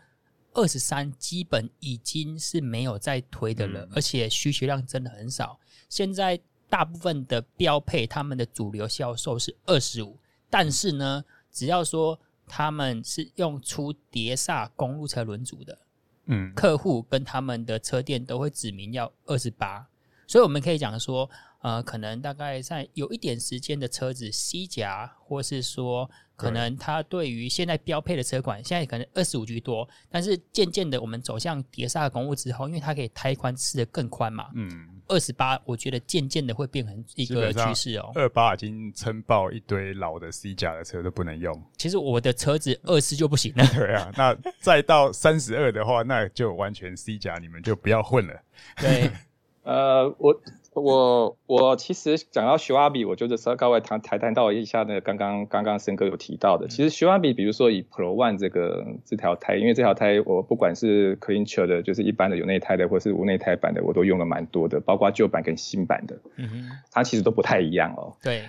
[0.53, 5.59] 二十三基本已经是没有在推的了，而且需求量真的很少。
[5.89, 10.17] 现在大部分的标配，他们的主流销售是二十五，
[10.49, 12.17] 但是呢，只要说。
[12.47, 15.79] 他们是用出碟刹公路车轮组的，
[16.27, 19.87] 嗯，客户跟他们的车店都会指明要二十八，
[20.27, 21.31] 所以我们可以讲说，
[21.61, 26.11] 呃，可能大概在有一点时间的车子 C 夹，或是说。
[26.37, 38.11] 可能它对于现在标配的车款，现在可能二十五居多，但是渐渐的我们走向碟刹公路之后，因为它可以胎宽吃的更宽嘛，嗯，二十八我觉得渐渐的会变成一个趋势哦。
[38.15, 41.63] 二八已经撑爆一堆老的 C 甲的车都不能用。
[41.77, 43.67] 其实我的车子二四就不行了。
[43.75, 48.35] 对啊，那再到三十二的话，那就完全 C 甲你们就不要混了。
[48.81, 49.11] 对，
[49.65, 50.35] 呃，我。
[50.75, 68.17] 我我其实讲到 Shelby，我就是稍微谈谈谈到一下那个刚刚刚刚森哥有提到的，其实 Shelby 比如说以 Pro One 这个这条胎，因为这条胎我不管是 Clincher 的，就是一般的有内胎的，或是无内胎版的，我都用了蛮多的，包括旧版跟新版的，嗯哼，它其实都不太一样哦。
[68.23, 68.43] 对，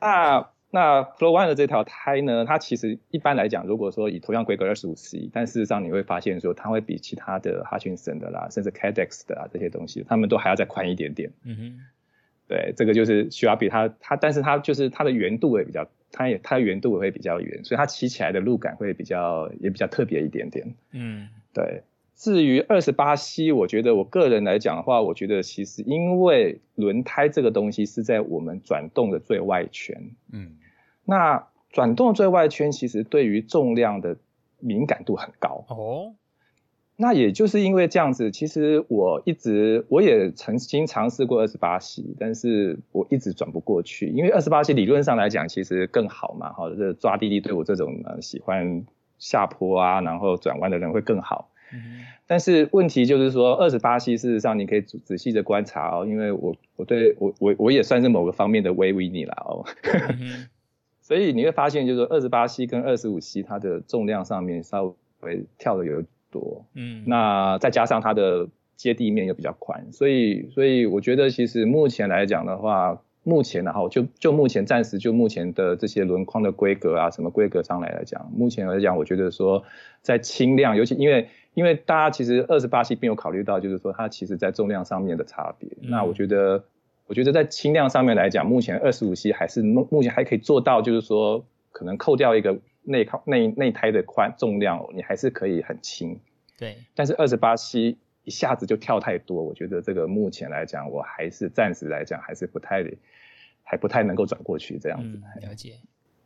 [0.00, 0.51] 那。
[0.74, 11.30] 那 Pro One 的这条胎呢，它其实一般来讲，如果说以同样规格二十五 C，但事实上你会发现说，它会比其他的 Hutchinson 的啦，甚至 Cadex 的啊这些东西，它们都还要再宽一点点。
[11.44, 11.80] 嗯哼，
[12.48, 20.74] 对，这个就是需要比它它，但是它就是它的圆度也比较，它也它的圆度也会比较圆，所以它骑起来的路感会比较也比较特别一点点。
[20.92, 21.82] 嗯，对。
[22.14, 30.56] 至于二十八 C，我觉得我个人来讲的话，我觉得其实因为轮胎这个东西是在我们转动的最外圈，嗯。
[31.04, 34.16] 那转动最外圈其实对于重量的
[34.60, 36.14] 敏感度很高哦。
[36.94, 48.84] 那也就是因为这样子，其实我一直我也曾经尝试过二十八 C，但是我一直转不过去，因为二十八 C 理论上来讲其实更好嘛，哈，这抓地力对我这种呃喜欢
[49.18, 51.48] 下坡啊，然后转弯的人会更好。
[51.72, 52.04] 嗯。
[52.26, 59.64] 但是问题就是说，二十八 C 事实上你可以仔仔细的观察哦，因为我我对我我我也算是某个方面的微维尼了哦。
[60.18, 60.48] 嗯
[61.02, 79.64] 所以你会发现，就是说二十八 C 跟二十五 C 它的重量上面稍微跳的有多，嗯，那再加上它的接地面又比较宽，所以所以我觉得其实目前来讲的话，目前然后就就目前暂时就目前的这些轮框的规格啊，什么规格上来来讲，目前来讲，我觉得说
[80.00, 86.64] 在轻量，尤其因为因为大家其实二十八 C 并有考虑到，就是说它其实在重量上面的差别，嗯，那我觉得。
[87.08, 96.20] 我觉得在轻量上面来讲，目前二十五 C 还是目目前还可以做到，就是说可能扣掉一个内靠内内胎的宽重量，你还是可以很轻。
[96.58, 96.76] 对。
[96.94, 102.84] 但是二十八 C 一下子就跳太多，我觉得这个目前来讲，我还是暂时来讲还是不太
[103.62, 105.20] 还不太能够转过去这样子。
[105.36, 105.80] 嗯、了解。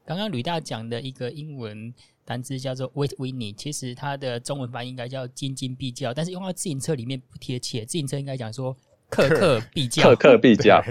[0.05, 1.93] 刚刚吕大讲的一个英文
[2.25, 8.77] 单词叫做 winning，其实它的中文翻译应该叫斤斤必较，但是用到自行车里面不贴切，自行车应该讲说。
[9.09, 10.83] 克克必较，克克必较。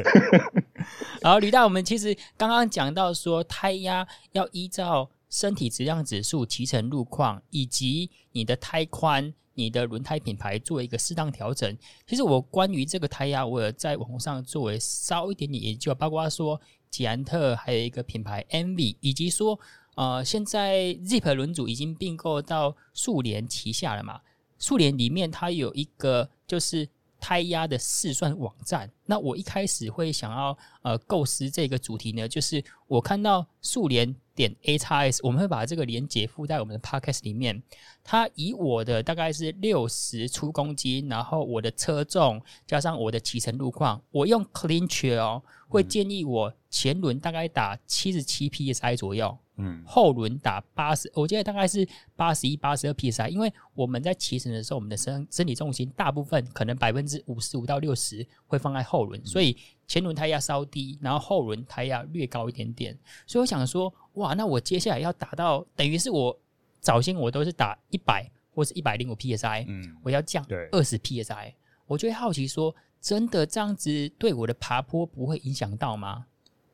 [1.21, 11.77] 然后吕大，我们其实刚刚讲到说，胎压要依照身体质量指数、骑乘路况以及你的胎宽、你的轮胎品牌做一个适当调整。
[12.07, 19.59] 其实我关于这个胎压，我有在网上作为稍一点点研究，包括说捷安特还有一个品牌 MV，以及说
[19.95, 24.21] 呃，现在 Zip 轮组已经并购到速联旗下了嘛？
[24.57, 26.87] 速联里面它有一个就是。
[27.25, 37.63] 胎压的试算网站，那我一开始会想要呃构思这个主题呢，就是我看到速联点 A 叉 S，我们会把这个连接附在我们的 Podcast 里面。
[38.03, 49.35] 它以我的大概是六十出公斤，然后我的车重加上我的骑乘路况，我用 Clincher 哦，会建议我前轮大概打七十七 PSI 左右。
[49.57, 62.97] 嗯，后轮打八十，我记得大概是八十一、八十二 PSI，因为我们在骑乘的时候，我们的身身体重心大部分可能百分之五十五到六十会放在后轮，所以前轮胎压稍低，然后后轮胎压略高一点点。
[63.25, 66.37] 所以我想说，哇，那我接下来要打到，等于是我
[66.81, 71.53] 早先我都是打一百或是一百零五 PSI，嗯，我要降二十 PSI，
[71.87, 76.25] 我就会好奇说，真的这样子对我的爬坡不会影响到吗？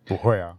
[0.04, 0.58] 不会啊。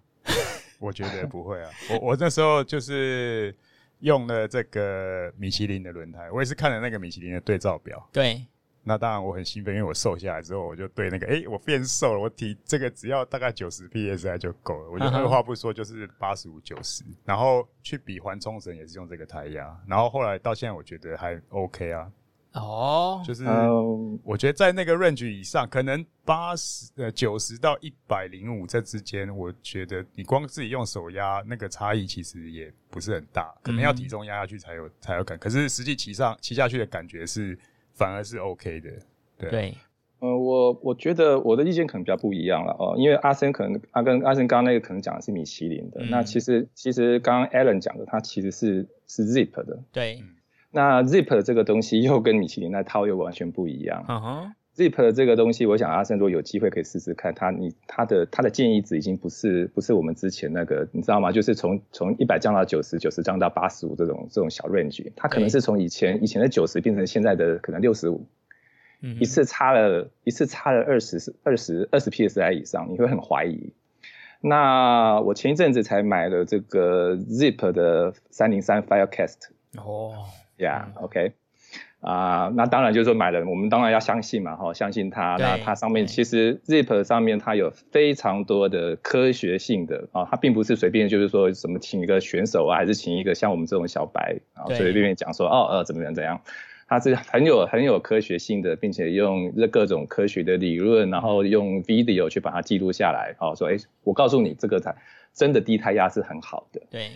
[0.83, 3.55] 我觉得不会啊， 我我那时候就是
[4.01, 8.09] 用了这个米其林的轮胎，我也是看了那个米其林的对照表。
[8.12, 8.45] 对，
[8.83, 14.90] 那当然我很兴奋，因为我瘦下来之后，我就对那个，哎、欸，我变瘦了，我提这个只要大概九十 PSI 就够了。
[14.90, 22.11] 我就二话不说就是八十五九十，然后去比环冲绳也是用这个胎压，然后后来到现在我觉得还 OK 啊。
[22.54, 23.44] 哦、oh，就是
[24.22, 35.38] 我觉得在那个 range 以上，可能八十呃九十到一百零五这之间，我觉得你光自己用手压那个差异其实也不是很大，可能要体重压下去才有才有感。
[35.38, 37.59] 可是实际骑上骑下去的感觉是
[37.94, 38.90] 反而是 OK 的。
[39.38, 39.74] 对，对
[40.18, 49.82] 呃，我我觉得我的意见可能比较不一样了哦，因为阿森可能阿跟阿森刚刚那个可能讲的是米其林的，嗯、那其实其实刚刚 Alan 讲的，它其实是是 Zip 的。
[49.90, 50.22] 对。
[50.73, 54.05] 那 Zip 这个东西又跟米其林那套又完全不一样。
[54.09, 54.53] Uh -huh.
[54.75, 61.31] Zip 这个东西，我想阿森如果有机会可以试试看，他你他的他的建议值已经不是不是我们之前那个，你知道吗？
[61.31, 68.27] 就是从从一百降到九十，九十降到八十五这种这种小 range，它可能是从以前以前的九十变成现在的可能六十五，
[69.20, 73.75] 一次差了一次差了二十二十二十 psi 以上，你会很怀疑。
[74.41, 79.37] 那我前一阵子才买了这个 Zip 的三零三 Firecast，
[79.77, 80.16] 哦，呀
[81.00, 81.32] ，OK。
[82.00, 85.36] 啊、呃，那当然就是说买了，我们当然要相信嘛，哈，相信它。
[85.38, 96.40] 那它上面其实 Zip 上面它有非常多的科学性的啊，它并不是随便就是说什么请一个选手啊，还是请一个像我们这种小白啊，随随便便讲说哦呃怎么样怎样，
[96.88, 104.92] 它是很有很有科学性的，并且用这各种科学的理论，然后用 video 去把它记录下来，哦，说哎，我告诉你这个才
[105.32, 106.82] 真的低胎压是很好的。
[106.90, 107.12] 对。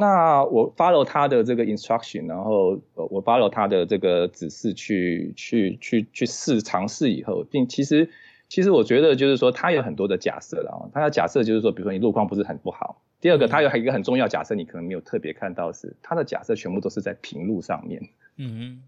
[0.00, 8.08] 那我 follow 他的这个 instruction，然后我 follow 他的这个指示去去去去试尝试以后，并其实
[8.48, 13.02] 其实我觉得就是说他有很多的假设了啊，他的假设就是说，比如说你路况不是很不好。
[13.20, 18.00] 第二个，他有还一个很重要假设，你可能没有特别看到是他的假设全部都是在平路上面。
[18.36, 18.82] 嗯嗯。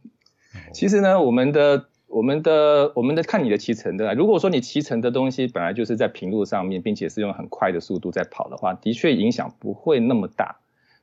[0.72, 10.59] 其实呢，我们的我们的我们的看你的骑乘的，如果说你骑乘的东西本来就是在平路上面，并且是用很快的速度在跑的话，的确影响不会那么大。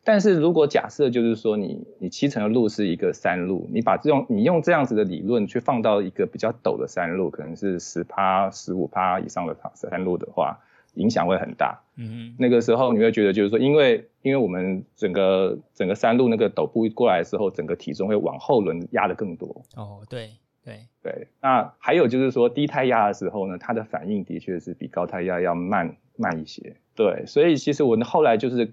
[0.07, 10.59] 但是如果假设就是说你你七成的路是一个山路，你把这种你用这样子的理论去放到一个比较陡的山路，可能是十趴十五趴以上的山路的话，
[10.93, 11.81] 影响会很大。
[11.97, 19.61] 嗯哼，那个时候你会觉得就是说，因为因为我们整个整个山路那个陡步过来的时候，整个体重会往后轮压的更多。
[19.75, 20.29] 哦，对
[20.63, 21.27] 对对。
[21.41, 26.77] 那还有就是说低胎压的时候呢，它的反应的确是比高胎压要慢慢一些。
[26.95, 28.71] 对，所以其实我后来就是。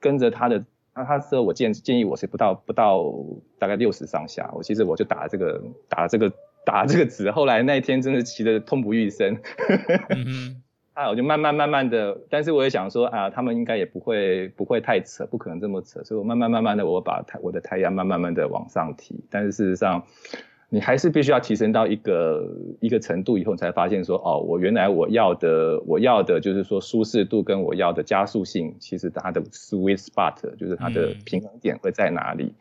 [0.00, 3.04] 跟着他的，那他说我建建议我是不到不到
[3.58, 6.32] 大概六十上下，我其实我就打了这个打了这个
[6.64, 9.38] 打了这个字，后来那一天真的骑得痛不欲生，
[10.10, 10.62] 嗯、
[10.94, 20.04] 啊，我就慢慢慢慢的，但是我也想说啊，他们应该也不会不会太扯，不可能这么扯，所以我慢慢慢慢的我把胎我的胎压慢慢慢慢的往上提，但是事实上。
[20.70, 22.46] 你还是必须要提升到一个
[22.80, 32.44] 一个程度以后，你才发现说，哦，我原来我要的我要的就是说舒适度跟我要的加速性，其实它的 sweet spot 就是它的平衡点会在哪里。
[32.44, 32.54] 嗯、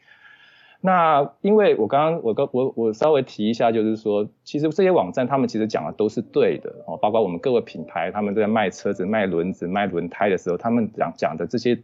[0.80, 11.78] 那因为我刚刚我刚我我稍微提一下，就是说，其实这些网站他们其实讲的都是对的哦，包括我们各个品牌他们在卖车子、卖轮子、卖轮胎的时候，他们讲讲的这些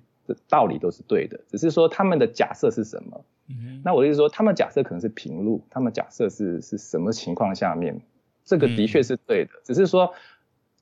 [0.47, 3.25] 道理都是对的，只是说他们的假设是什么？
[3.47, 8.01] 嗯，那我的意思说，他们假设可能是平路，他们假设是是什么情况下面，
[8.45, 10.13] 这个的确是对的，嗯，只是说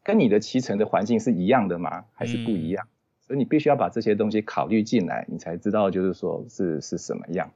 [0.04, 2.06] 跟你的骑乘的环境是一样的吗？
[2.14, 2.86] 还是不一样？
[2.88, 7.52] 嗯，所以你必须要把这些东西考虑进来，你才知道就是说是是什么样。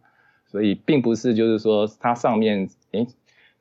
[0.47, 3.07] 所以并不是就是说它上面，诶，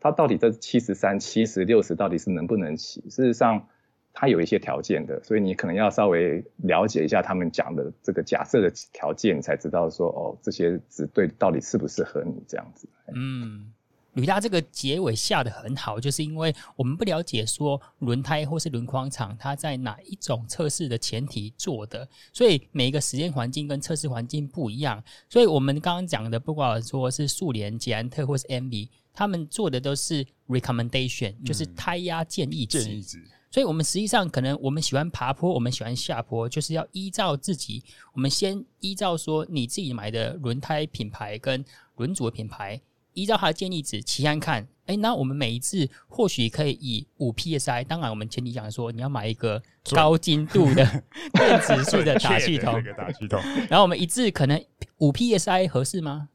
[0.00, 3.00] 它到底这七十三、七十、六十到底是能不能骑？
[3.10, 3.68] 事实上。
[4.16, 12.88] 它有一些条件的，所以你可能要稍微了解一下他们讲的这个假设的条件，才知道说哦，这些只对到底适不适合你这样子。
[13.12, 13.72] 嗯，
[14.12, 25.02] 吕大这个结尾下的很好，就是因为我们不了解说轮胎或是轮框厂它在哪一种测试的前提做的，所以每一个实验环境跟测试环境不一样。
[25.28, 32.78] 所以我们刚刚讲的，不管说是速联、捷安特或是 MV，他们做的都是 recommendation，就是胎压建议值。
[32.78, 33.18] 嗯，建议值。
[33.54, 37.84] 所以，我们实际上可能我们喜欢爬坡，我们喜欢下坡，就是要依照自己。
[38.12, 42.80] 我们先依照说你自己买的轮胎品牌跟轮组的品牌，
[43.12, 44.66] 依照它的建议值骑看看。
[44.86, 50.84] 哎，那我们每一次或许可以以五 PSI，当然我们前提讲说你要买一个高精度的
[51.34, 53.40] 电子式的打气筒，打气筒。
[53.70, 54.60] 然后我们一次可能
[54.98, 56.28] 五 PSI 合适吗？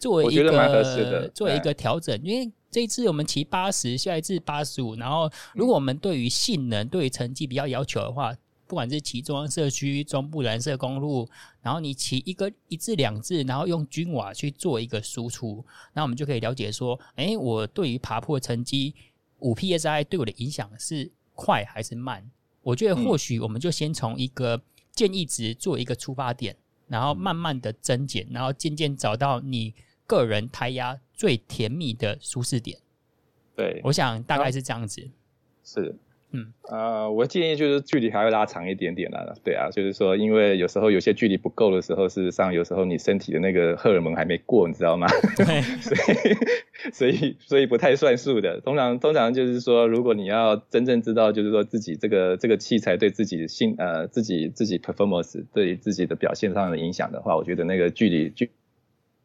[0.00, 2.50] 作为一个作为一个调整，因为。
[2.72, 4.96] 这一次我们骑八十，下一次八十五。
[4.96, 8.34] 然后，如果我们对于性能、对于成绩比较要求的话，
[8.66, 11.28] 不管是骑中央社区、中部蓝色公路，
[11.60, 15.62] 然后你骑一个一至两次，然后用均瓦去做一个输出，
[15.92, 18.94] 那我们就可以了解说，哎，我对于爬坡成绩
[19.40, 22.30] 五 PSI 对我的影响是快还是慢？
[22.62, 24.62] 我觉得或许我们就先从一个
[24.94, 26.56] 建议值做一个出发点，
[26.88, 29.74] 然后慢慢的增减，然后渐渐找到你
[30.12, 32.76] 个人胎压最甜蜜的舒适点，
[33.56, 35.08] 对，我想大概是这样子。
[35.64, 35.94] 是，
[36.32, 39.34] 嗯，呃，我建议就是距离还会拉长一点点啦。
[39.42, 45.06] 对啊，就是说，因为有时候有些距离不够的时候，事实上有时候你身体的那个荷尔蒙还没过，你知道吗？
[45.34, 48.60] 对， 所以所以所以不太算数的。
[48.60, 58.50] 通常通常就是说，如果你要真正知道，就是说自己这个这个器材对自己的性呃自己自己 performance 对自己的表现上的影响的话，我觉得那个距离距。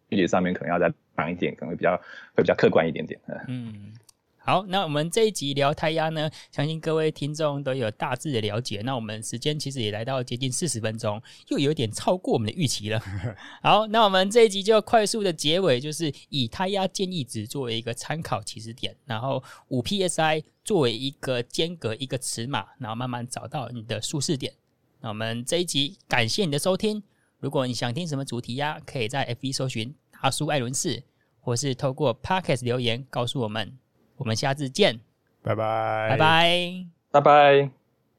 [0.10, 1.98] 距离上面可能要再长一点，可能会比较
[2.34, 3.20] 会比较客观一点点。
[3.48, 3.94] 嗯，
[4.38, 8.82] 好，那我们这一集聊胎压呢，相信各位听众都有大致的了解。
[8.86, 13.02] 那我们时间其实也来到接近四十分钟，又有点超过我们的预期了。
[13.62, 24.54] 好，那我们这一集就快速的结尾，就是以胎压建议值作为一个参考起始点，然后五 PSI 作为一个间隔一个尺码，然后慢慢找到你的舒适点。
[25.02, 27.04] 那我们这一集感谢你的收听。
[27.40, 31.04] 如果你想听什么主题呀，可以在 FB 搜寻大叔艾伦士，
[31.40, 33.78] 或是透过 Podcast 留言告诉我们。
[34.18, 35.00] 我们下次见，
[35.44, 37.77] 拜拜，拜拜，拜拜。